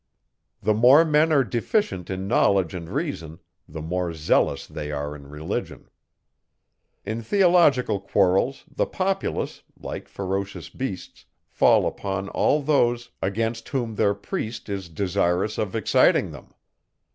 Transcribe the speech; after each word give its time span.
The 0.63 0.73
more 0.73 1.05
men 1.05 1.31
are 1.31 1.43
deficient 1.43 2.09
in 2.09 2.27
knowledge 2.27 2.73
and 2.73 2.89
reason, 2.89 3.37
the 3.69 3.83
more 3.83 4.13
zealous 4.15 4.65
they 4.65 4.91
are 4.91 5.15
in 5.15 5.29
religion. 5.29 5.91
In 7.05 7.21
theological 7.21 7.99
quarrels, 7.99 8.65
the 8.67 8.87
populace, 8.87 9.61
like 9.79 10.07
ferocious 10.07 10.69
beasts, 10.69 11.25
fall 11.47 11.85
upon 11.85 12.29
all 12.29 12.63
those, 12.63 13.11
against 13.21 13.69
whom 13.69 13.93
their 13.93 14.15
priest 14.15 14.69
is 14.69 14.89
desirous 14.89 15.59
of 15.59 15.75
exciting 15.75 16.31
them. 16.31 16.51